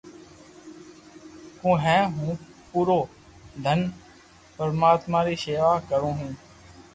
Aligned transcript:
ڪو 1.59 1.71
ھي 1.83 1.97
ھون 2.15 2.35
پورو 2.69 2.99
دن 3.63 3.79
پرماتم 4.55 5.13
ري 5.27 5.35
ݾيوا 5.43 5.73
ڪرو 5.89 6.11
ھ 6.19 6.23